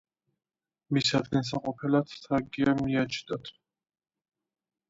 მის 0.97 1.11
ადგილსამყოფელად 1.19 2.15
თრაკია 2.23 2.73
მიაჩნდათ. 2.81 3.53